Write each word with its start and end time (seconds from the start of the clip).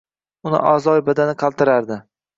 Uni 0.51 0.61
a’zoi 0.69 1.05
badani 1.11 1.37
qaltirardi 1.45 1.99